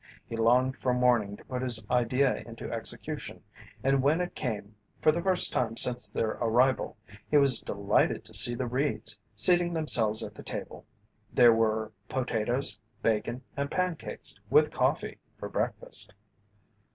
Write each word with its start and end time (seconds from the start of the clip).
He 0.25 0.35
longed 0.35 0.79
for 0.79 0.95
morning 0.95 1.37
to 1.37 1.43
put 1.45 1.61
his 1.61 1.85
idea 1.91 2.37
into 2.37 2.71
execution 2.71 3.43
and 3.83 4.01
when 4.01 4.19
it 4.19 4.33
came, 4.33 4.73
for 4.99 5.11
the 5.11 5.21
first 5.21 5.53
time 5.53 5.77
since 5.77 6.07
their 6.09 6.31
arrival, 6.41 6.97
he 7.29 7.37
was 7.37 7.59
delighted 7.59 8.25
to 8.25 8.33
see 8.33 8.55
the 8.55 8.65
Reeds 8.65 9.19
seating 9.35 9.73
themselves 9.73 10.23
at 10.23 10.33
the 10.33 10.41
table. 10.41 10.87
There 11.31 11.53
were 11.53 11.91
potatoes, 12.09 12.79
bacon, 13.03 13.43
and 13.55 13.69
pancakes, 13.69 14.39
with 14.49 14.71
coffee, 14.71 15.19
for 15.37 15.49
breakfast. 15.49 16.13